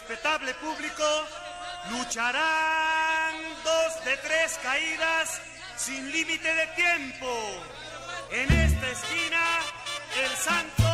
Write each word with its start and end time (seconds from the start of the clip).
respetable 0.00 0.54
público, 0.54 1.04
lucharán 1.90 3.34
dos 3.62 4.04
de 4.04 4.16
tres 4.16 4.58
caídas 4.62 5.40
sin 5.76 6.10
límite 6.10 6.54
de 6.54 6.66
tiempo. 6.68 7.26
En 8.30 8.50
esta 8.50 8.88
esquina, 8.88 9.44
el 10.24 10.36
santo 10.36 10.89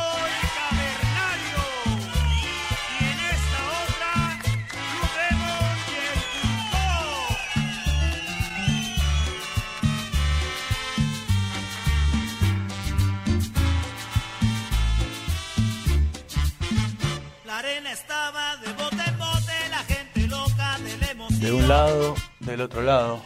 de 21.46 21.53
un 21.53 21.68
lado, 21.68 22.17
del 22.41 22.61
otro 22.61 22.82
lado, 22.82 23.21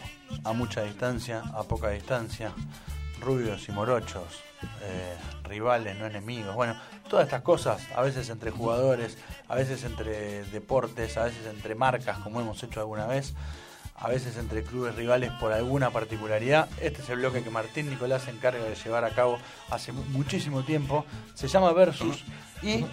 a 0.45 0.53
mucha 0.53 0.83
distancia, 0.83 1.43
a 1.55 1.63
poca 1.63 1.89
distancia, 1.89 2.53
rubios 3.19 3.67
y 3.67 3.73
morochos, 3.73 4.43
eh, 4.83 5.17
rivales, 5.45 5.97
no 5.99 6.05
enemigos. 6.05 6.55
Bueno, 6.55 6.77
todas 7.09 7.25
estas 7.25 7.41
cosas, 7.41 7.81
a 7.97 8.03
veces 8.03 8.29
entre 8.29 8.51
jugadores, 8.51 9.17
a 9.49 9.55
veces 9.55 9.85
entre 9.85 10.45
deportes, 10.45 11.17
a 11.17 11.25
veces 11.25 11.47
entre 11.47 11.75
marcas, 11.75 12.19
como 12.19 12.43
hemos 12.43 12.63
hecho 12.63 12.81
alguna 12.81 13.07
vez, 13.07 13.33
a 13.95 14.09
veces 14.09 14.37
entre 14.37 14.65
clubes 14.65 14.95
rivales 14.97 15.33
por 15.41 15.55
alguna 15.55 15.89
particularidad. 15.89 16.69
Este 16.83 17.01
es 17.01 17.09
el 17.09 17.21
bloque 17.21 17.43
que 17.43 17.49
Martín 17.51 17.89
Nicolás 17.89 18.25
se 18.25 18.33
encarga 18.33 18.63
de 18.65 18.75
llevar 18.75 19.07
a 19.07 19.15
cabo 19.15 19.39
hace 19.71 19.93
mu- 19.93 20.05
muchísimo 20.11 20.63
tiempo. 20.63 21.07
Se 21.33 21.49
llama 21.49 21.73
Versus 21.73 22.23
y 22.63 22.85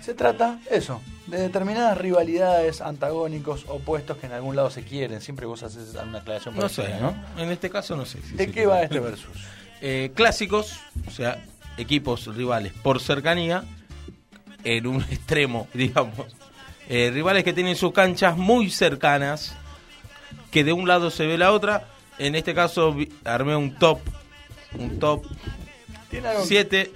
se 0.00 0.14
trata, 0.14 0.58
eso, 0.70 1.00
de 1.26 1.38
determinadas 1.38 1.96
rivalidades, 1.98 2.80
antagónicos, 2.80 3.64
opuestos 3.68 4.16
que 4.18 4.26
en 4.26 4.32
algún 4.32 4.56
lado 4.56 4.70
se 4.70 4.82
quieren. 4.82 5.20
Siempre 5.20 5.46
vos 5.46 5.62
haces 5.62 5.94
una 5.94 6.18
aclaración 6.18 6.56
No 6.56 6.68
sé, 6.68 6.88
¿no? 7.00 7.14
En 7.36 7.50
este 7.50 7.70
caso 7.70 7.96
no 7.96 8.04
sé. 8.04 8.20
si 8.22 8.34
¿De 8.34 8.50
qué 8.50 8.66
va 8.66 8.82
este 8.82 9.00
versus? 9.00 9.46
Eh, 9.80 10.12
clásicos, 10.14 10.80
o 11.06 11.10
sea, 11.10 11.44
equipos 11.76 12.26
rivales 12.34 12.72
por 12.82 13.00
cercanía, 13.00 13.64
en 14.64 14.86
un 14.86 15.02
extremo, 15.10 15.68
digamos. 15.74 16.36
Eh, 16.88 17.10
rivales 17.12 17.44
que 17.44 17.52
tienen 17.52 17.76
sus 17.76 17.92
canchas 17.92 18.36
muy 18.36 18.70
cercanas, 18.70 19.54
que 20.50 20.64
de 20.64 20.72
un 20.72 20.88
lado 20.88 21.10
se 21.10 21.26
ve 21.26 21.38
la 21.38 21.52
otra. 21.52 21.88
En 22.18 22.34
este 22.34 22.54
caso 22.54 22.94
armé 23.24 23.56
un 23.56 23.76
top, 23.76 24.00
un 24.78 24.98
top 24.98 25.24
¿Tiene 26.12 26.28
algo 26.28 26.44
7, 26.44 26.92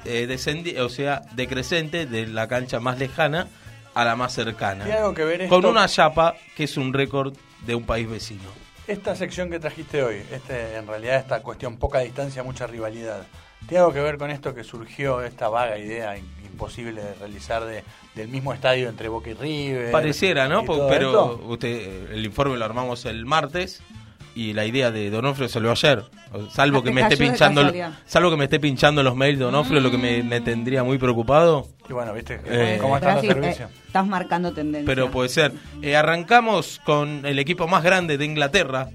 o 0.83 0.89
sea, 0.91 1.23
decrecente 1.33 2.05
de 2.05 2.27
la 2.27 2.49
cancha 2.49 2.81
más 2.81 2.99
lejana 2.99 3.49
a 3.95 4.05
la 4.05 4.15
más 4.15 4.35
cercana. 4.35 4.85
¿Tiene 4.85 4.99
algo 4.99 5.15
que 5.15 5.25
ver 5.25 5.49
Con 5.49 5.65
una 5.65 5.89
chapa 5.89 6.35
que 6.55 6.65
es 6.65 6.77
un 6.77 6.93
récord 6.93 7.35
de 7.65 7.75
un 7.75 7.85
país 7.85 8.07
vecino. 8.07 8.43
Esta 8.87 9.17
sección 9.17 9.51
que 9.51 9.59
trajiste 9.59 10.03
hoy, 10.03 10.17
este, 10.31 10.77
en 10.77 10.87
realidad 10.87 11.17
esta 11.17 11.41
cuestión 11.41 11.79
poca 11.79 12.01
distancia, 12.01 12.43
mucha 12.43 12.67
rivalidad, 12.67 13.27
¿tiene 13.67 13.79
algo 13.79 13.95
que 13.95 14.01
ver 14.01 14.19
con 14.19 14.31
esto 14.31 14.55
que 14.55 14.65
surgió, 14.65 15.23
esta 15.23 15.49
vaga 15.49 15.79
idea 15.79 16.15
imposible 16.19 17.03
de 17.03 17.15
realizar 17.15 17.65
de, 17.65 17.85
del 18.15 18.29
mismo 18.29 18.53
estadio 18.53 18.91
entre 18.91 19.09
Boca 19.09 19.31
y 19.31 19.35
River? 19.35 19.93
Pareciera, 19.93 20.47
¿no? 20.47 20.63
Pero 20.67 21.09
esto? 21.09 21.45
usted, 21.47 22.11
el 22.13 22.23
informe 22.23 22.59
lo 22.59 22.67
armamos 22.67 23.07
el 23.07 23.25
martes 23.25 23.83
y 24.37 24.53
la 24.53 24.65
idea 24.67 24.91
de 24.93 25.11
Donofrio 25.11 25.49
salió 25.49 25.71
ayer. 25.73 26.05
Salvo 26.51 26.83
que 26.85 26.93
me 26.93 27.01
esté 27.01 27.17
pinchando, 27.17 27.73
salvo 28.05 28.31
que 28.31 28.37
me 28.37 28.45
esté 28.45 28.61
pinchando 28.61 29.03
los 29.03 29.17
mails 29.17 29.39
de 29.39 29.47
Donofrio, 29.47 29.81
lo 29.81 29.91
que 29.91 29.99
me, 29.99 30.23
Mm. 30.23 30.29
me 30.29 30.41
tendría 30.43 30.85
muy 30.85 30.99
preocupado. 30.99 31.67
Y 31.89 31.93
bueno, 31.93 32.13
viste 32.13 32.41
Eh, 32.45 32.79
cómo 32.81 32.97
están 32.97 33.15
los 33.17 33.23
Pero 33.25 33.35
sí, 33.35 33.41
servicios. 33.41 33.71
eh, 33.71 33.75
estás 33.87 34.07
marcando 34.07 34.53
tendencia. 34.53 34.87
Pero 34.87 35.11
puede 35.11 35.31
ser. 35.31 35.53
Eh, 35.83 35.97
arrancamos 35.97 36.81
con 36.85 37.25
el 37.27 37.39
equipo 37.39 37.67
más 37.67 37.83
grande 37.83 38.19
de 38.19 38.25
Inglaterra 38.27 38.91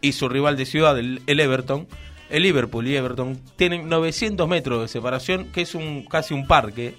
y 0.00 0.12
su 0.12 0.28
rival 0.28 0.56
de 0.56 0.64
ciudad, 0.66 0.96
el, 0.98 1.20
el 1.26 1.40
Everton. 1.40 1.86
El 2.30 2.42
Liverpool 2.44 2.86
y 2.88 2.96
Everton 2.96 3.40
tienen 3.56 3.88
900 3.88 4.48
metros 4.48 4.82
de 4.82 4.88
separación, 4.88 5.46
que 5.52 5.62
es 5.62 5.74
un 5.74 6.04
casi 6.04 6.34
un 6.34 6.46
parque, 6.46 6.94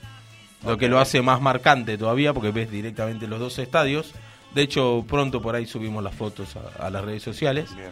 lo 0.65 0.77
que 0.77 0.87
lo 0.89 0.99
hace 0.99 1.21
más 1.21 1.41
marcante 1.41 1.97
todavía, 1.97 2.33
porque 2.33 2.51
ves 2.51 2.69
directamente 2.71 3.27
los 3.27 3.39
dos 3.39 3.59
estadios. 3.59 4.13
De 4.53 4.61
hecho, 4.63 5.05
pronto 5.07 5.41
por 5.41 5.55
ahí 5.55 5.65
subimos 5.65 6.03
las 6.03 6.15
fotos 6.15 6.55
a, 6.55 6.85
a 6.85 6.89
las 6.89 7.03
redes 7.03 7.23
sociales. 7.23 7.75
Bien. 7.75 7.91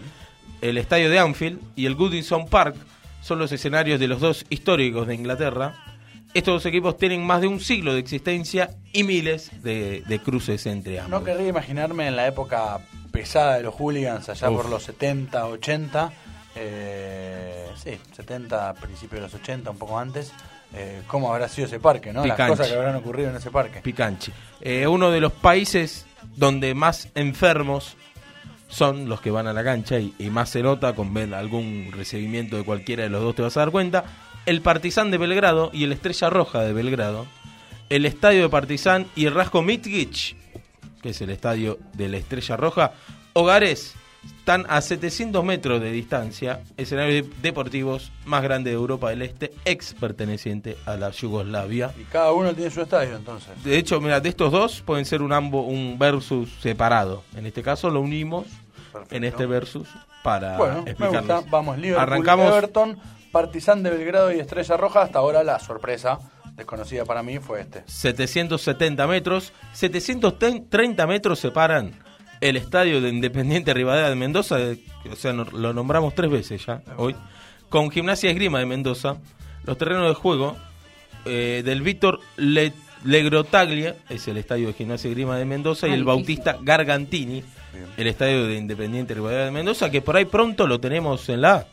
El 0.61 0.77
estadio 0.77 1.09
de 1.09 1.19
Anfield 1.19 1.59
y 1.75 1.85
el 1.85 1.95
Goodison 1.95 2.47
Park 2.47 2.75
son 3.21 3.39
los 3.39 3.51
escenarios 3.51 3.99
de 3.99 4.07
los 4.07 4.19
dos 4.21 4.45
históricos 4.49 5.07
de 5.07 5.15
Inglaterra. 5.15 5.75
Estos 6.33 6.55
dos 6.55 6.65
equipos 6.65 6.97
tienen 6.97 7.25
más 7.25 7.41
de 7.41 7.47
un 7.47 7.59
siglo 7.59 7.93
de 7.93 7.99
existencia 7.99 8.69
y 8.91 9.03
miles 9.03 9.51
de, 9.63 10.03
de 10.07 10.19
cruces 10.19 10.65
entre 10.65 10.99
ambos. 10.99 11.19
No 11.19 11.25
querría 11.25 11.47
imaginarme 11.47 12.07
en 12.07 12.15
la 12.15 12.27
época 12.27 12.79
pesada 13.11 13.57
de 13.57 13.63
los 13.63 13.73
hooligans, 13.75 14.27
allá 14.29 14.49
Uf. 14.49 14.57
por 14.57 14.69
los 14.69 14.83
70, 14.83 15.47
80, 15.47 16.13
eh, 16.55 17.67
sí, 17.81 17.97
70, 18.15 18.73
principios 18.75 19.21
de 19.21 19.21
los 19.21 19.33
80, 19.33 19.71
un 19.71 19.77
poco 19.77 19.97
antes, 19.97 20.33
eh, 20.73 21.01
cómo 21.07 21.33
habrá 21.33 21.47
sido 21.47 21.67
ese 21.67 21.79
parque, 21.79 22.11
¿no? 22.11 22.25
Las 22.25 22.37
cosas 22.37 22.67
que 22.67 22.75
habrán 22.75 22.95
ocurrido 22.95 23.29
en 23.29 23.35
ese 23.35 23.51
parque. 23.51 23.81
Picanchi. 23.81 24.31
Eh, 24.61 24.87
uno 24.87 25.11
de 25.11 25.21
los 25.21 25.31
países 25.31 26.05
donde 26.35 26.73
más 26.73 27.09
enfermos 27.15 27.95
son 28.67 29.07
los 29.07 29.21
que 29.21 29.31
van 29.31 29.47
a 29.47 29.53
la 29.53 29.63
cancha 29.63 29.99
y, 29.99 30.13
y 30.19 30.29
más 30.29 30.49
se 30.49 30.61
nota 30.63 30.93
con 30.93 31.13
ver 31.13 31.33
algún 31.33 31.91
recibimiento 31.93 32.57
de 32.57 32.63
cualquiera 32.63 33.03
de 33.03 33.09
los 33.09 33.21
dos 33.21 33.35
te 33.35 33.41
vas 33.41 33.55
a 33.57 33.61
dar 33.61 33.71
cuenta. 33.71 34.03
El 34.45 34.61
Partizan 34.61 35.11
de 35.11 35.17
Belgrado 35.17 35.69
y 35.73 35.85
el 35.85 35.93
Estrella 35.93 36.29
Roja 36.29 36.61
de 36.61 36.73
Belgrado. 36.73 37.25
El 37.89 38.05
estadio 38.05 38.41
de 38.43 38.49
Partizan 38.49 39.07
y 39.15 39.25
el 39.25 39.33
Rasco 39.33 39.61
Mitgic, 39.61 40.35
que 41.01 41.09
es 41.09 41.21
el 41.21 41.29
estadio 41.29 41.77
de 41.93 42.09
la 42.09 42.17
Estrella 42.17 42.57
Roja. 42.57 42.91
Hogares 43.33 43.95
están 44.37 44.65
a 44.69 44.79
700 44.81 45.43
metros 45.43 45.81
de 45.81 45.91
distancia, 45.91 46.61
escenarios 46.77 47.25
deportivos 47.41 48.11
más 48.25 48.43
grande 48.43 48.69
de 48.69 48.75
Europa 48.75 49.09
del 49.09 49.23
Este, 49.23 49.51
ex 49.65 49.93
perteneciente 49.93 50.77
a 50.85 50.95
la 50.97 51.09
Yugoslavia. 51.11 51.91
Y 51.99 52.03
cada 52.03 52.31
uno 52.31 52.53
tiene 52.53 52.69
su 52.69 52.81
estadio, 52.81 53.15
entonces. 53.15 53.51
De 53.63 53.77
hecho, 53.77 53.99
mira, 53.99 54.19
de 54.19 54.29
estos 54.29 54.51
dos 54.51 54.81
pueden 54.81 55.05
ser 55.05 55.21
un 55.21 55.33
ambo, 55.33 55.63
un 55.63 55.97
versus 55.97 56.49
separado. 56.61 57.23
En 57.35 57.45
este 57.45 57.63
caso 57.63 57.89
lo 57.89 58.01
unimos 58.01 58.45
Perfecto. 58.91 59.15
en 59.15 59.23
este 59.23 59.45
versus 59.47 59.87
para 60.23 60.57
Bueno, 60.57 60.83
me 60.83 60.91
explicarles. 60.91 61.21
gusta. 61.35 61.49
Vamos, 61.49 61.77
Liverpool, 61.77 62.01
Arrancamos 62.03 62.55
Everton, 62.55 62.99
Partizan 63.31 63.83
de 63.83 63.89
Belgrado 63.89 64.31
y 64.31 64.39
Estrella 64.39 64.77
Roja. 64.77 65.01
Hasta 65.01 65.19
ahora 65.19 65.43
la 65.43 65.59
sorpresa 65.59 66.19
desconocida 66.53 67.03
para 67.03 67.21
mí 67.23 67.39
fue 67.39 67.61
este. 67.61 67.83
770 67.87 69.07
metros, 69.07 69.53
730 69.73 71.07
metros 71.07 71.39
separan 71.39 71.93
el 72.41 72.57
estadio 72.57 73.01
de 73.01 73.09
Independiente 73.09 73.73
Rivadavia 73.73 74.09
de 74.09 74.15
Mendoza, 74.15 74.57
de- 74.57 74.79
o 75.11 75.15
sea, 75.15 75.33
lo 75.33 75.73
nombramos 75.73 76.13
tres 76.15 76.29
veces 76.31 76.65
ya 76.65 76.81
hoy, 76.97 77.15
con 77.69 77.89
Gimnasia 77.91 78.29
Esgrima 78.29 78.59
de 78.59 78.65
Mendoza, 78.65 79.17
los 79.65 79.77
terrenos 79.77 80.07
de 80.07 80.13
juego 80.15 80.55
eh, 81.25 81.63
del 81.65 81.81
Víctor 81.81 82.19
Le- 82.37 82.73
Legrotaglia, 83.03 83.95
es 84.09 84.27
el 84.27 84.37
estadio 84.37 84.67
de 84.67 84.73
Gimnasia 84.73 85.09
Esgrima 85.09 85.37
de 85.37 85.45
Mendoza, 85.45 85.87
y 85.87 85.91
Ah, 85.91 85.93
el 85.93 85.99
difícil. 86.01 86.05
Bautista 86.05 86.57
Gargantini, 86.61 87.43
Bien. 87.73 87.85
el 87.97 88.07
estadio 88.07 88.45
de 88.45 88.57
Independiente 88.57 89.13
Rivadavia 89.13 89.45
de 89.45 89.51
Mendoza, 89.51 89.89
que 89.89 90.01
por 90.01 90.15
ahí 90.17 90.25
pronto 90.25 90.67
lo 90.67 90.79
tenemos 90.79 91.27
en 91.29 91.41
la 91.41 91.53
A. 91.55 91.65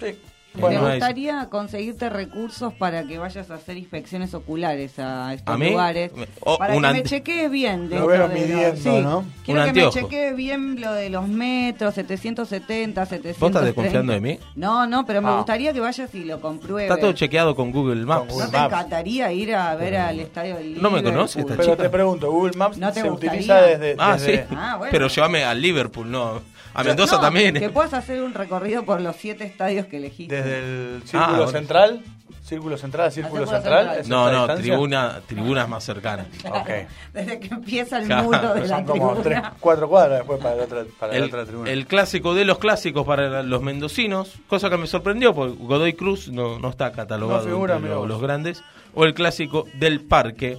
Sí. 0.00 0.16
Me 0.52 0.62
Bueno, 0.62 0.88
es- 0.88 0.94
gustaría 0.96 1.48
conseguirte 1.48 2.10
recursos 2.10 2.72
para 2.74 3.04
que 3.04 3.18
vayas 3.18 3.48
a 3.52 3.54
hacer 3.54 3.76
inspecciones 3.76 4.34
oculares 4.34 4.98
a 4.98 5.32
estos 5.32 5.54
¿A 5.54 5.56
mí? 5.56 5.70
lugares. 5.70 6.10
O 6.40 6.58
para 6.58 6.74
que 6.74 6.80
me 6.80 7.02
chequees 7.04 7.48
bien. 7.52 7.88
De 7.88 8.00
Lo 8.00 8.08
veo 8.08 8.28
de 8.28 8.48
los- 8.48 8.78
sí. 8.80 8.88
¿no? 9.00 9.24
Quiero 9.44 9.60
Un 9.64 9.72
que 9.72 9.84
me 9.84 9.90
chequees 9.90 10.34
bien 10.34 10.80
lo 10.80 10.92
de 10.92 11.08
los 11.08 11.28
metros, 11.28 11.94
770, 11.94 13.06
730. 13.06 13.38
¿Vos 13.38 13.48
estás 13.50 13.64
desconfiando 13.64 14.12
de 14.12 14.20
mí? 14.20 14.38
No, 14.56 14.88
no, 14.88 15.06
pero 15.06 15.22
me 15.22 15.28
Ah. 15.28 15.36
gustaría 15.36 15.72
que 15.72 15.78
vayas 15.78 16.12
y 16.16 16.24
lo 16.24 16.40
compruebes. 16.40 16.90
Está 16.90 17.00
todo 17.00 17.12
chequeado 17.12 17.54
con 17.54 17.70
Google 17.70 18.04
Maps. 18.04 18.26
Google 18.32 18.46
¿No 18.46 18.50
te 18.50 18.56
Maps. 18.58 18.72
encantaría 18.74 19.32
ir 19.32 19.54
a 19.54 19.76
ver 19.76 19.96
al 19.98 20.18
estadio 20.18 20.56
del 20.56 20.74
No 20.82 20.90
me 20.90 20.96
Liverpool? 20.98 21.12
conoce 21.12 21.40
esta 21.40 21.56
Pero 21.56 21.70
chica. 21.74 21.82
te 21.84 21.90
pregunto, 21.90 22.28
Google 22.32 22.56
Maps 22.56 22.76
¿No 22.76 22.92
te 22.92 23.02
se 23.02 23.08
gustaría? 23.08 23.32
utiliza 23.34 23.62
desde... 23.62 23.94
Ah, 24.00 24.14
desde- 24.16 24.36
sí. 24.48 24.54
Ah, 24.56 24.74
bueno. 24.78 24.90
Pero 24.90 25.06
llévame 25.06 25.44
al 25.44 25.62
Liverpool, 25.62 26.10
no. 26.10 26.42
A 26.74 26.84
Mendoza 26.84 27.16
no, 27.16 27.22
también. 27.22 27.54
Que 27.54 27.68
puedas 27.70 27.92
hacer 27.94 28.22
un 28.22 28.32
recorrido 28.34 28.84
por 28.84 29.00
los 29.00 29.16
siete 29.16 29.44
estadios 29.44 29.86
que 29.86 29.96
elegiste. 29.98 30.34
Desde 30.36 30.58
el 30.58 31.02
Ah, 31.02 31.06
círculo 31.06 31.48
central, 31.48 32.02
círculo 32.42 32.76
central, 32.78 33.12
círculo 33.12 33.40
círculo 33.46 33.58
central. 33.60 33.78
central. 33.84 34.00
¿es 34.00 34.08
No, 34.08 34.24
no, 34.30 34.38
distancia? 34.40 34.62
tribuna, 34.64 35.20
tribunas 35.26 35.68
más 35.68 35.84
cercanas. 35.84 36.26
Desde 37.12 37.40
que 37.40 37.48
empieza 37.48 37.98
el 37.98 38.06
Claro. 38.06 38.22
muro 38.24 38.54
de 38.54 38.60
Son 38.60 38.68
la 38.68 38.84
como 38.84 39.12
tribuna. 39.14 39.22
tres, 39.22 39.40
cuatro 39.60 39.88
cuadras 39.88 40.18
después 40.20 40.40
para 40.40 40.54
la 40.56 40.62
otra, 40.64 40.84
para 40.98 41.12
la 41.12 41.18
El, 41.18 41.24
otra 41.24 41.44
tribuna. 41.44 41.70
el 41.70 41.86
clásico 41.86 42.34
de 42.34 42.44
los 42.44 42.58
clásicos 42.58 43.04
para 43.06 43.42
los 43.42 43.62
mendocinos, 43.62 44.34
cosa 44.48 44.70
que 44.70 44.76
me 44.76 44.86
sorprendió, 44.86 45.34
porque 45.34 45.56
Godoy 45.62 45.92
Cruz 45.94 46.28
no, 46.28 46.58
no 46.58 46.68
está 46.70 46.92
catalogado 46.92 47.42
No 47.42 47.46
figura, 47.48 47.74
entre 47.74 47.88
mirá 47.88 47.94
lo- 47.96 48.00
vos. 48.02 48.08
los 48.08 48.22
grandes. 48.22 48.62
O 48.94 49.04
el 49.04 49.14
clásico 49.14 49.66
del 49.74 50.00
Parque, 50.00 50.58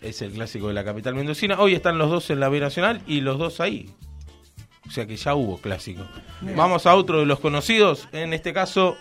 es 0.00 0.20
el 0.22 0.32
clásico 0.32 0.68
de 0.68 0.74
la 0.74 0.84
capital 0.84 1.14
mendocina. 1.14 1.58
Hoy 1.60 1.74
están 1.74 1.96
los 1.98 2.10
dos 2.10 2.28
en 2.30 2.40
la 2.40 2.48
B 2.48 2.58
Nacional 2.60 3.00
y 3.06 3.20
los 3.20 3.38
dos 3.38 3.60
ahí. 3.60 3.90
O 4.92 4.94
sea 4.94 5.06
que 5.06 5.16
ya 5.16 5.34
hubo 5.34 5.56
clásico. 5.56 6.02
Vamos 6.54 6.84
a 6.84 6.94
otro 6.94 7.20
de 7.20 7.24
los 7.24 7.40
conocidos. 7.40 8.10
En 8.12 8.34
este 8.34 8.52
caso, 8.52 8.94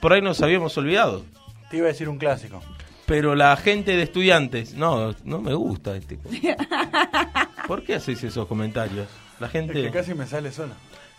por 0.00 0.14
ahí 0.14 0.22
nos 0.22 0.40
habíamos 0.40 0.74
olvidado. 0.78 1.22
Te 1.70 1.76
iba 1.76 1.84
a 1.84 1.88
decir 1.88 2.08
un 2.08 2.16
clásico. 2.16 2.62
Pero 3.04 3.34
la 3.34 3.54
gente 3.58 3.94
de 3.94 4.04
estudiantes, 4.04 4.72
no, 4.72 5.14
no 5.22 5.42
me 5.42 5.52
gusta 5.52 5.94
este. 5.96 6.18
¿Por 7.68 7.82
qué 7.82 7.96
haces 7.96 8.24
esos 8.24 8.46
comentarios? 8.46 9.06
La 9.38 9.48
Es 9.48 9.52
que 9.52 9.58
gente... 9.60 9.90
casi 9.90 10.14
me 10.14 10.26
sale 10.26 10.50
solo. 10.50 10.72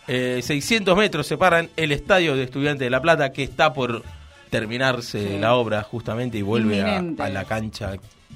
Eh, 0.08 0.40
600 0.42 0.96
metros 0.98 1.24
separan 1.28 1.70
el 1.76 1.92
estadio 1.92 2.34
de 2.34 2.42
Estudiantes 2.42 2.80
de 2.84 2.90
La 2.90 3.00
Plata, 3.00 3.30
que 3.32 3.44
está 3.44 3.72
por 3.72 4.02
terminarse 4.50 5.20
Sí. 5.34 5.38
la 5.38 5.54
obra 5.54 5.84
justamente 5.84 6.38
y 6.38 6.42
vuelve 6.42 6.82
a 6.82 7.00
la 7.28 7.44
cancha 7.44 7.92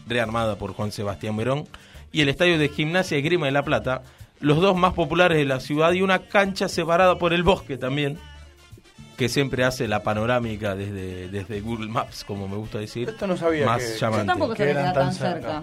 rearmada 0.07 0.55
por 0.57 0.73
Juan 0.73 0.93
Sebastián 0.93 1.37
Verón, 1.37 1.67
y 2.13 2.21
el 2.21 2.29
estadio 2.29 2.59
de 2.61 2.69
Gimnasia 2.69 3.19
y 3.19 3.23
Grima 3.23 3.47
de 3.47 3.53
La 3.53 3.65
Plata, 3.65 4.03
los 4.41 4.61
dos 4.61 4.77
más 4.77 4.95
populares 4.95 5.39
de 5.39 5.45
la 5.45 5.61
ciudad, 5.61 5.93
y 5.93 6.03
una 6.03 6.21
cancha 6.21 6.69
separada 6.69 7.19
por 7.19 7.33
el 7.33 7.43
bosque 7.43 7.77
también, 7.79 8.19
que 9.17 9.29
siempre 9.29 9.65
hace 9.65 9.87
la 9.87 10.03
panorámica 10.03 10.75
desde, 10.75 11.29
desde 11.29 11.61
Google 11.61 11.89
Maps, 11.89 12.25
como 12.25 12.49
me 12.49 12.57
gusta 12.57 12.79
decir. 12.79 13.09
Esto 13.11 13.27
no 13.27 13.37
sabía 13.37 13.67
más 13.67 13.83
que- 13.83 13.99
Yo 14.01 14.25
tampoco 14.25 14.55
que 14.55 14.73
tan 14.75 14.95
tan 14.95 15.13
cerca. 15.13 15.61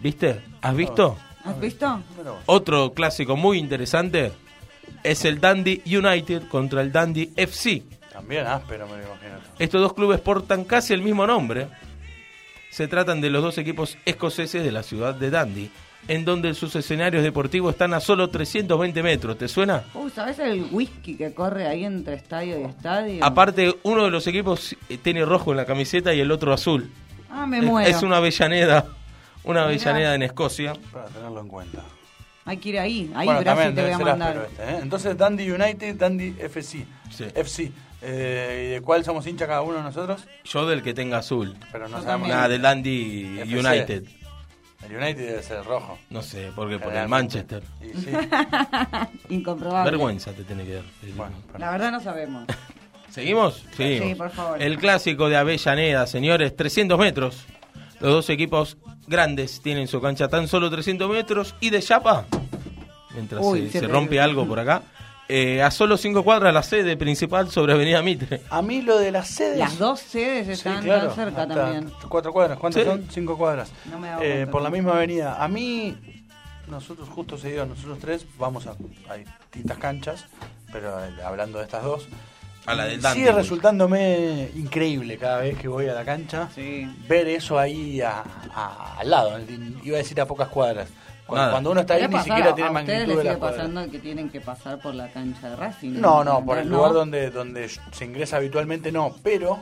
¿Viste? 0.00 0.40
¿Has 0.62 0.76
visto? 0.76 1.18
¿Has 1.44 1.58
visto? 1.60 2.00
Mira 2.16 2.30
vos. 2.32 2.40
Otro 2.46 2.92
clásico 2.92 3.36
muy 3.36 3.58
interesante 3.58 4.32
es 5.02 5.24
el 5.24 5.40
Dundee 5.40 5.82
United 5.86 6.48
contra 6.48 6.80
el 6.82 6.92
Dundee 6.92 7.30
FC. 7.36 7.82
También 8.12 8.46
áspero, 8.46 8.86
me 8.86 8.98
lo 8.98 9.02
imagino. 9.02 9.34
Estos 9.58 9.80
dos 9.80 9.92
clubes 9.94 10.20
portan 10.20 10.64
casi 10.64 10.92
el 10.94 11.02
mismo 11.02 11.26
nombre. 11.26 11.68
Se 12.70 12.88
tratan 12.88 13.20
de 13.20 13.30
los 13.30 13.42
dos 13.42 13.58
equipos 13.58 13.96
escoceses 14.04 14.62
de 14.64 14.70
la 14.72 14.82
ciudad 14.82 15.14
de 15.14 15.30
Dundee, 15.30 15.70
en 16.08 16.24
donde 16.24 16.54
sus 16.54 16.74
escenarios 16.76 17.22
deportivos 17.22 17.72
están 17.74 17.92
a 17.94 18.00
solo 18.00 18.28
320 18.30 19.02
metros. 19.02 19.36
¿Te 19.38 19.48
suena? 19.48 19.84
Uh, 19.94 20.08
¿sabes 20.10 20.38
el 20.38 20.66
whisky 20.70 21.16
que 21.16 21.34
corre 21.34 21.66
ahí 21.66 21.84
entre 21.84 22.14
estadio 22.14 22.60
y 22.60 22.64
estadio? 22.64 23.24
Aparte, 23.24 23.74
uno 23.82 24.04
de 24.04 24.10
los 24.10 24.26
equipos 24.26 24.76
eh, 24.88 24.98
tiene 24.98 25.24
rojo 25.24 25.50
en 25.50 25.56
la 25.56 25.64
camiseta 25.66 26.14
y 26.14 26.20
el 26.20 26.30
otro 26.30 26.52
azul. 26.52 26.90
Ah, 27.30 27.46
me 27.46 27.58
Es- 27.58 27.64
muero. 27.64 27.90
Es 27.90 28.02
una 28.02 28.18
avellaneda, 28.18 28.86
una 29.44 29.60
Mirá. 29.60 29.64
avellaneda 29.64 30.14
en 30.14 30.22
Escocia. 30.22 30.74
Para 30.92 31.06
tenerlo 31.06 31.40
en 31.40 31.48
cuenta. 31.48 31.82
Hay 32.44 32.58
que 32.58 32.68
ir 32.68 32.78
ahí. 32.78 33.10
Ahí, 33.14 33.26
bueno, 33.26 33.40
Brasil, 33.40 33.44
también 33.44 33.74
te 33.74 33.82
voy 33.82 33.90
a 33.90 33.98
mandar. 33.98 34.46
este, 34.50 34.62
¿eh? 34.62 34.78
Entonces, 34.80 35.18
Dundee 35.18 35.50
United, 35.52 35.96
Dundee 35.96 36.34
FC. 36.38 36.86
Sí. 37.10 37.24
FC. 37.34 37.72
Eh, 38.02 38.66
¿y 38.68 38.74
¿De 38.74 38.80
cuál 38.82 39.04
somos 39.04 39.26
hincha 39.26 39.48
cada 39.48 39.62
uno 39.62 39.78
de 39.78 39.82
nosotros? 39.82 40.24
Yo 40.44 40.64
del 40.66 40.82
que 40.82 40.94
tenga 40.94 41.18
azul. 41.18 41.56
Pero 41.72 41.88
no 41.88 41.98
Yo 41.98 42.04
sabemos. 42.04 42.28
Nada, 42.28 42.46
del 42.48 42.62
Dundee 42.62 43.40
FC. 43.42 43.58
United. 43.58 44.04
El 44.88 44.96
United 44.96 45.26
debe 45.28 45.42
ser 45.42 45.64
rojo. 45.64 45.98
No 46.10 46.22
sé, 46.22 46.50
porque 46.54 46.78
por 46.78 46.94
el. 46.94 47.08
Manchester. 47.08 47.62
Y 47.82 47.96
sí. 48.00 48.10
Incomprobable. 49.28 49.90
Vergüenza 49.90 50.32
te 50.32 50.44
tiene 50.44 50.64
que 50.64 50.74
dar. 50.74 50.84
bueno, 51.16 51.36
La 51.58 51.70
verdad 51.70 51.90
no 51.92 52.00
sabemos. 52.00 52.44
¿Seguimos? 53.10 53.64
Seguimos. 53.76 54.08
Sí, 54.08 54.14
por 54.14 54.30
favor. 54.30 54.62
El 54.62 54.78
clásico 54.78 55.28
de 55.28 55.36
Avellaneda, 55.36 56.06
señores, 56.06 56.54
300 56.54 56.98
metros. 56.98 57.44
Los 58.00 58.10
dos 58.12 58.30
equipos 58.30 58.76
grandes 59.06 59.60
tienen 59.62 59.88
su 59.88 60.00
cancha 60.00 60.28
tan 60.28 60.48
solo 60.48 60.70
300 60.70 61.08
metros. 61.10 61.54
Y 61.60 61.70
de 61.70 61.80
Chapa, 61.80 62.26
mientras 63.14 63.42
Uy, 63.44 63.60
se, 63.60 63.66
se 63.66 63.72
se 63.80 63.86
te- 63.86 63.92
rompe 63.92 64.20
algo 64.20 64.46
por 64.46 64.58
acá, 64.60 64.82
eh, 65.28 65.62
a 65.62 65.70
solo 65.70 65.96
5 65.96 66.22
cuadras 66.22 66.54
la 66.54 66.62
sede 66.62 66.96
principal 66.96 67.50
sobre 67.50 67.72
Avenida 67.72 68.00
Mitre. 68.02 68.42
A 68.50 68.62
mí 68.62 68.82
lo 68.82 68.98
de 68.98 69.10
las 69.10 69.28
sedes. 69.28 69.58
Las 69.58 69.78
dos 69.78 70.00
sedes 70.00 70.46
Sí, 70.46 70.52
están 70.52 70.82
claro, 70.84 71.08
tan 71.08 71.16
cerca 71.16 71.46
también. 71.48 71.92
Cuatro 72.08 72.32
cuadras, 72.32 72.58
¿cuántas 72.58 72.82
Sí. 72.82 72.88
son? 72.88 73.06
Cinco 73.10 73.36
cuadras. 73.36 73.70
No 73.90 73.98
me 73.98 74.08
Eh, 74.20 74.46
por 74.46 74.62
la 74.62 74.70
misma 74.70 74.92
avenida. 74.92 75.42
A 75.42 75.48
mí, 75.48 75.96
nosotros 76.68 77.08
justo 77.08 77.36
seguido, 77.38 77.66
nosotros 77.66 77.98
tres 78.00 78.26
vamos 78.38 78.66
a, 78.66 78.72
a 79.08 79.14
distintas 79.16 79.78
canchas, 79.78 80.24
pero 80.72 81.04
eh, 81.04 81.10
hablando 81.24 81.58
de 81.58 81.64
estas 81.64 81.82
dos, 81.82 82.06
A 82.66 82.74
la 82.74 82.84
del 82.86 83.00
sigue 83.02 83.30
resultándome 83.32 84.50
increíble 84.56 85.16
cada 85.18 85.38
vez 85.38 85.56
que 85.58 85.68
voy 85.68 85.86
a 85.88 85.94
la 85.94 86.04
cancha 86.04 86.48
Sí. 86.54 86.86
ver 87.08 87.28
eso 87.28 87.58
ahí 87.58 88.00
a- 88.00 88.22
a- 88.54 88.96
al 88.98 89.10
lado, 89.10 89.38
iba 89.84 89.96
a 89.96 89.98
decir 89.98 90.20
a 90.20 90.26
pocas 90.26 90.48
cuadras. 90.48 90.88
Cuando, 91.26 91.40
Nada. 91.42 91.50
cuando 91.52 91.70
uno 91.72 91.80
está 91.80 91.94
ahí 91.94 92.02
¿Qué 92.02 92.08
ni 92.08 92.18
siquiera 92.18 92.54
tiene 92.54 92.68
¿A 92.68 92.72
ustedes 92.72 92.86
magnitud 92.86 93.08
les 93.08 93.08
de 93.08 93.14
las 93.24 93.32
sigue 93.34 93.38
cuadras. 93.40 93.58
pasando 93.66 93.90
que 93.90 93.98
tienen 93.98 94.30
que 94.30 94.40
pasar 94.40 94.78
por 94.80 94.94
la 94.94 95.08
cancha 95.10 95.50
de 95.50 95.56
Racing? 95.56 96.00
No, 96.00 96.22
no, 96.22 96.44
por 96.44 96.58
el 96.58 96.68
¿No? 96.70 96.76
lugar 96.76 96.92
donde, 96.92 97.30
donde 97.30 97.68
se 97.68 98.04
ingresa 98.04 98.36
habitualmente 98.36 98.92
no, 98.92 99.12
pero 99.24 99.58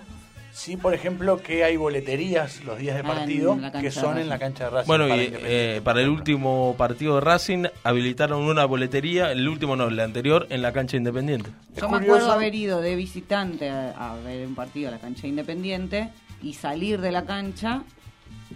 sí, 0.54 0.76
por 0.76 0.94
ejemplo, 0.94 1.42
que 1.42 1.64
hay 1.64 1.76
boleterías 1.76 2.62
los 2.64 2.78
días 2.78 2.94
de 2.94 3.00
Ah, 3.02 3.14
partido 3.14 3.58
que 3.80 3.90
son 3.90 4.18
en 4.18 4.28
la 4.28 4.38
cancha 4.38 4.64
de 4.64 4.70
Racing. 4.70 4.86
Bueno, 4.86 5.08
para 5.08 5.22
y 5.22 5.32
eh, 5.34 5.80
para 5.82 6.00
el 6.00 6.08
último 6.08 6.74
partido 6.78 7.16
de 7.16 7.20
Racing 7.22 7.64
habilitaron 7.82 8.42
una 8.42 8.64
boletería, 8.64 9.32
el 9.32 9.48
último 9.48 9.74
no, 9.76 9.88
el 9.88 9.98
anterior, 10.00 10.46
en 10.50 10.62
la 10.62 10.72
cancha 10.72 10.96
Independiente. 10.96 11.50
Es 11.74 11.80
Yo 11.82 11.88
me 11.88 11.98
acuerdo 11.98 12.30
haber 12.32 12.54
ido 12.54 12.80
de 12.80 12.94
visitante 12.96 13.68
a, 13.68 14.12
a 14.12 14.16
ver 14.20 14.46
un 14.46 14.54
partido 14.54 14.88
a 14.88 14.92
la 14.92 14.98
cancha 14.98 15.26
independiente 15.26 16.10
y 16.42 16.54
salir 16.54 17.00
de 17.00 17.10
la 17.10 17.24
cancha 17.24 17.82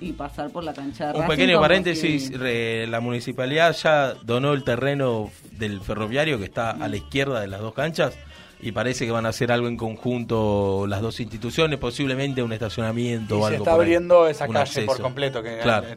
y 0.00 0.12
pasar 0.12 0.50
por 0.50 0.62
la 0.62 0.75
cancha 0.75 1.06
de 1.09 1.15
Un 1.15 1.23
Racing 1.23 1.31
pequeño 1.31 1.55
como 1.55 1.62
paréntesis, 1.65 2.27
si- 2.29 2.35
re- 2.37 2.87
la 2.87 3.00
municipalidad 3.00 3.75
ya 3.75 4.15
donó 4.23 4.53
el 4.53 4.62
terreno 4.62 5.31
del 5.53 5.81
ferroviario 5.81 6.39
que 6.39 6.45
está 6.45 6.71
a 6.71 6.87
la 6.87 6.97
izquierda 6.97 7.41
de 7.41 7.49
las 7.49 7.61
dos 7.61 7.75
canchas 7.75 8.17
y 8.61 8.73
parece 8.73 9.07
que 9.07 9.13
van 9.13 9.27
a 9.27 9.31
hacer 9.31 9.53
algo 9.53 9.69
en 9.69 9.77
conjunto 9.77 10.87
las 10.89 11.01
dos 11.01 11.21
instituciones, 11.21 11.79
posiblemente 11.79 12.43
un 12.43 12.53
estacionamiento 12.53 13.37
Y 13.37 13.39
o 13.39 13.41
se 13.43 13.47
algo 13.55 13.59
está 13.65 13.71
por 13.73 13.81
ahí, 13.81 13.87
abriendo 13.87 14.29
esa 14.29 14.47
calle 14.47 14.59
acceso. 14.61 14.87
por 14.87 15.01
completo, 15.01 15.43
que 15.43 15.59
Claro. 15.59 15.87
eh, 15.89 15.97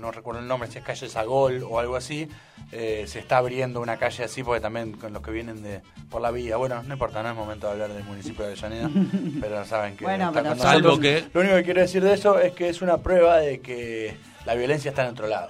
no 0.00 0.10
recuerdo 0.12 0.40
el 0.40 0.46
nombre, 0.48 0.70
si 0.70 0.78
es 0.78 0.84
calle 0.84 1.08
Sagol 1.08 1.62
o 1.68 1.78
algo 1.78 1.96
así. 1.96 2.28
eh, 2.72 3.04
se 3.08 3.18
está 3.18 3.38
abriendo 3.38 3.80
una 3.80 3.96
calle 3.96 4.22
así 4.22 4.44
porque 4.44 4.60
también 4.60 4.92
con 4.92 5.12
los 5.12 5.22
que 5.22 5.32
vienen 5.32 5.60
de 5.60 5.80
por 6.08 6.22
la 6.22 6.30
vía. 6.30 6.56
Bueno, 6.56 6.80
no 6.84 6.92
importa, 6.92 7.20
no 7.20 7.30
es 7.30 7.34
momento 7.34 7.66
de 7.66 7.72
hablar 7.72 7.92
del 7.92 8.04
municipio 8.04 8.44
de 8.46 8.52
Avellaneda, 8.52 8.88
pero 9.40 9.64
saben 9.64 9.96
que. 9.96 10.04
Bueno, 10.04 10.28
está 10.28 10.40
pero 10.42 10.54
con 10.54 10.58
Salvo 10.60 10.88
nosotros. 10.90 11.00
que- 11.00 11.24
Lo 11.34 11.40
único 11.40 11.56
que 11.56 11.64
quiero 11.64 11.80
decir 11.80 12.00
de 12.04 12.12
eso 12.14 12.38
es 12.38 12.52
que 12.52 12.68
es 12.68 12.80
una 12.80 12.98
prueba 12.98 13.38
de 13.38 13.58
que 13.60 14.16
la 14.46 14.54
violencia 14.54 14.90
está 14.90 15.02
en 15.02 15.10
otro 15.10 15.26
lado. 15.26 15.48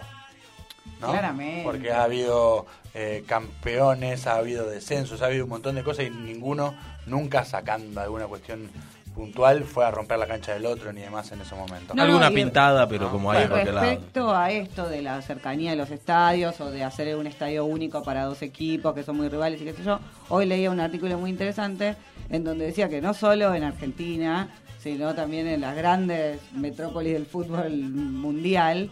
¿No? 1.00 1.10
Claramente. 1.10 1.62
Porque 1.64 1.92
ha 1.92 2.04
habido 2.04 2.66
eh, 2.94 3.24
campeones, 3.26 4.26
ha 4.26 4.36
habido 4.36 4.68
descensos, 4.68 5.22
ha 5.22 5.26
habido 5.26 5.44
un 5.44 5.50
montón 5.50 5.74
de 5.76 5.82
cosas 5.82 6.06
y 6.06 6.10
ninguno, 6.10 6.74
nunca 7.06 7.44
sacando 7.44 8.00
alguna 8.00 8.26
cuestión 8.26 8.68
puntual, 9.14 9.64
fue 9.64 9.84
a 9.84 9.90
romper 9.90 10.18
la 10.18 10.26
cancha 10.26 10.52
del 10.54 10.64
otro 10.66 10.92
ni 10.92 11.00
demás 11.00 11.30
en 11.32 11.40
esos 11.40 11.58
momentos. 11.58 11.94
No, 11.96 12.02
Alguna 12.02 12.30
y- 12.30 12.34
pintada, 12.34 12.88
pero 12.88 13.10
como 13.10 13.32
hay 13.32 13.42
en 13.42 13.48
cualquier 13.48 13.74
lado. 13.74 13.86
respecto 13.86 14.34
a 14.34 14.50
esto 14.50 14.88
de 14.88 15.02
la 15.02 15.20
cercanía 15.20 15.70
de 15.70 15.76
los 15.76 15.90
estadios 15.90 16.60
o 16.60 16.70
de 16.70 16.84
hacer 16.84 17.16
un 17.16 17.26
estadio 17.26 17.64
único 17.64 18.02
para 18.04 18.24
dos 18.24 18.40
equipos 18.42 18.94
que 18.94 19.02
son 19.02 19.16
muy 19.16 19.28
rivales 19.28 19.60
y 19.60 19.64
qué 19.64 19.72
sé 19.74 19.82
yo, 19.82 19.98
hoy 20.28 20.46
leía 20.46 20.70
un 20.70 20.78
artículo 20.80 21.18
muy 21.18 21.30
interesante 21.30 21.96
en 22.30 22.44
donde 22.44 22.66
decía 22.66 22.88
que 22.88 23.00
no 23.00 23.12
solo 23.12 23.52
en 23.54 23.64
Argentina, 23.64 24.48
sino 24.78 25.12
también 25.14 25.48
en 25.48 25.60
las 25.60 25.76
grandes 25.76 26.38
metrópolis 26.54 27.12
del 27.12 27.26
fútbol 27.26 27.68
mundial, 27.70 28.90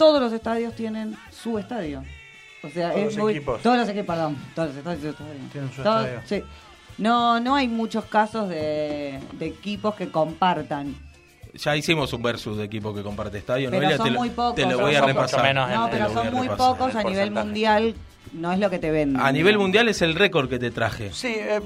todos 0.00 0.20
los 0.20 0.32
estadios 0.32 0.74
tienen 0.74 1.16
su 1.30 1.58
estadio. 1.58 2.02
O 2.62 2.68
sea, 2.70 2.90
Todos 2.90 3.00
es 3.06 3.14
los 3.16 3.22
muy- 3.24 3.32
equipos. 3.36 3.62
Todos 3.62 3.76
los 3.78 3.88
equipos, 3.88 4.06
perdón. 4.16 4.36
Todos 4.54 4.68
los 4.68 4.76
estadios, 4.78 5.02
su 5.02 5.08
estadio. 5.10 5.32
Tienen 5.52 5.72
su 5.72 5.82
Todos- 5.82 6.06
estadio. 6.06 6.22
sí. 6.26 6.44
No, 6.98 7.38
no 7.40 7.54
hay 7.54 7.68
muchos 7.68 8.04
casos 8.06 8.48
de, 8.48 9.20
de 9.32 9.46
equipos 9.46 9.94
que 9.94 10.10
compartan. 10.10 10.94
Ya 11.54 11.74
hicimos 11.76 12.12
un 12.12 12.22
versus 12.22 12.56
de 12.58 12.64
equipo 12.64 12.94
que 12.94 13.02
comparte 13.02 13.38
estadio, 13.38 13.70
Pero 13.70 13.80
Noelia, 13.82 13.96
son 13.96 14.06
te, 14.06 14.10
lo- 14.12 14.18
muy 14.20 14.30
pocos. 14.30 14.54
te 14.54 14.66
lo 14.66 14.78
voy 14.78 14.94
a 14.94 15.00
repasar. 15.02 15.42
menos 15.42 15.68
en- 15.68 15.74
No, 15.76 15.88
pero 15.90 16.12
son 16.12 16.32
muy 16.32 16.48
repasar. 16.48 16.56
pocos 16.76 16.94
a 16.94 17.00
el 17.02 17.06
nivel 17.06 17.30
mundial. 17.30 17.94
No 18.32 18.52
es 18.52 18.58
lo 18.58 18.68
que 18.70 18.78
te 18.78 18.90
venden. 18.90 19.20
A 19.22 19.32
nivel 19.32 19.58
mundial 19.58 19.88
es 19.88 20.02
el 20.02 20.14
récord 20.14 20.48
que 20.48 20.58
te 20.58 20.70
traje. 20.70 21.12
Sí, 21.12 21.34
eh, 21.36 21.60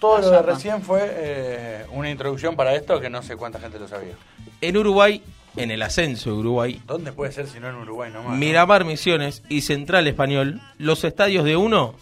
todo 0.00 0.18
La 0.18 0.24
lo 0.26 0.30
de 0.32 0.42
recién 0.42 0.82
fue 0.82 1.00
eh, 1.08 1.86
una 1.92 2.10
introducción 2.10 2.56
para 2.56 2.74
esto 2.74 3.00
que 3.00 3.08
no 3.08 3.22
sé 3.22 3.36
cuánta 3.36 3.58
gente 3.60 3.78
lo 3.78 3.88
sabía. 3.88 4.14
En 4.60 4.76
Uruguay, 4.76 5.22
en 5.56 5.70
el 5.70 5.82
ascenso 5.82 6.30
de 6.30 6.36
Uruguay, 6.36 6.82
¿Dónde 6.86 7.12
puede 7.12 7.32
ser 7.32 7.46
si 7.46 7.60
no 7.60 7.68
en 7.68 7.76
Uruguay 7.76 8.10
nomás? 8.12 8.32
no? 8.32 8.36
Miramar 8.36 8.84
Misiones 8.84 9.42
y 9.48 9.60
Central 9.60 10.06
Español, 10.08 10.60
los 10.78 11.04
estadios 11.04 11.44
de 11.44 11.56
uno 11.56 11.94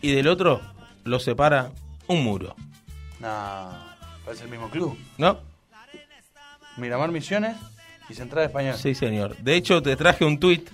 y 0.00 0.12
del 0.12 0.28
otro 0.28 0.60
los 1.04 1.22
separa 1.24 1.70
un 2.06 2.24
muro, 2.24 2.54
No, 3.20 3.70
parece 4.24 4.44
el 4.44 4.50
mismo 4.50 4.70
club. 4.70 4.96
¿no? 5.18 5.38
Miramar 6.76 7.10
Misiones 7.10 7.56
y 8.08 8.14
Central 8.14 8.44
Español. 8.46 8.76
Sí, 8.76 8.94
señor. 8.94 9.36
De 9.38 9.54
hecho, 9.56 9.82
te 9.82 9.94
traje 9.96 10.24
un 10.24 10.38
tuit 10.40 10.68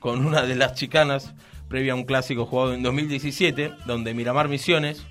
con 0.00 0.24
una 0.26 0.42
de 0.42 0.54
las 0.56 0.74
chicanas 0.74 1.32
previa 1.68 1.92
a 1.92 1.96
un 1.96 2.04
clásico 2.04 2.46
jugado 2.46 2.74
en 2.74 2.82
2017, 2.82 3.72
donde 3.86 4.14
Miramar 4.14 4.48
Misiones 4.48 5.04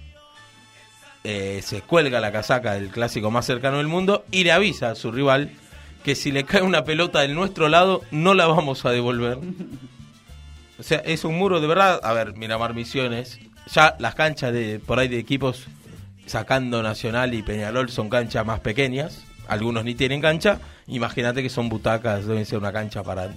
eh, 1.24 1.62
se 1.64 1.82
cuelga 1.82 2.20
la 2.20 2.32
casaca 2.32 2.74
del 2.74 2.90
clásico 2.90 3.32
más 3.32 3.46
cercano 3.46 3.78
del 3.78 3.88
mundo 3.88 4.24
y 4.32 4.44
le 4.44 4.52
avisa 4.52 4.92
a 4.92 4.96
su 4.96 5.12
rival 5.12 5.52
que 6.04 6.16
si 6.16 6.32
le 6.32 6.46
cae 6.46 6.62
una 6.62 6.86
pelota 6.86 7.20
del 7.20 7.36
nuestro 7.36 7.68
lado, 7.68 8.02
no 8.12 8.34
la 8.34 8.48
vamos 8.48 8.86
a 8.86 8.92
devolver. 8.92 9.40
O 10.80 10.84
sea, 10.84 11.00
es 11.00 11.26
un 11.26 11.38
muro 11.38 11.60
de 11.60 11.68
verdad. 11.68 12.00
A 12.04 12.14
ver, 12.14 12.34
Miramar 12.36 12.74
Misiones, 12.74 13.40
ya 13.70 13.96
las 14.00 14.16
canchas 14.16 14.54
de 14.54 14.80
por 14.80 15.00
ahí 15.00 15.08
de 15.08 15.20
equipos 15.20 15.66
sacando 16.26 16.84
Nacional 16.84 17.34
y 17.34 17.42
Peñarol 17.42 17.90
son 17.90 18.10
canchas 18.10 18.46
más 18.46 18.60
pequeñas. 18.60 19.26
Algunos 19.48 19.84
ni 19.84 19.96
tienen 19.96 20.22
cancha. 20.22 20.60
Imagínate 20.88 21.42
que 21.42 21.50
son 21.50 21.68
butacas, 21.68 22.26
deben 22.26 22.46
ser 22.46 22.60
una 22.60 22.72
cancha 22.72 23.04
para 23.04 23.30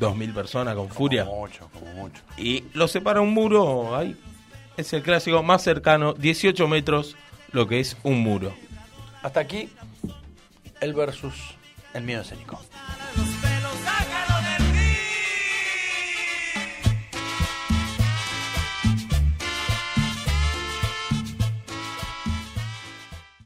2.000 0.00 0.34
personas 0.34 0.74
con 0.74 0.88
furia. 0.88 1.24
Como 1.24 1.40
mucho, 1.40 1.68
como 1.72 1.92
mucho. 1.92 2.22
Y 2.36 2.64
lo 2.74 2.88
separa 2.88 3.20
un 3.20 3.32
muro 3.34 3.96
ahí. 3.96 4.16
Es 4.76 4.92
el 4.92 5.02
clásico 5.02 5.42
más 5.42 5.62
cercano, 5.62 6.12
18 6.12 6.68
metros, 6.68 7.16
lo 7.56 7.66
que 7.66 7.80
es 7.80 7.96
un 8.02 8.20
muro. 8.20 8.54
Hasta 9.22 9.40
aquí 9.40 9.70
el 10.82 10.92
versus 10.92 11.34
el 11.94 12.02
miedo 12.02 12.20
escénico. 12.20 12.60